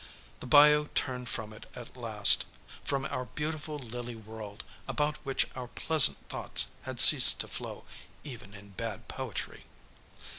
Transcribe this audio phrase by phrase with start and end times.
[0.39, 2.45] The bayou turned from it at last,
[2.83, 7.83] from our beautiful lily world about which our pleasant thoughts had ceased to flow
[8.23, 9.65] even in bad poetry.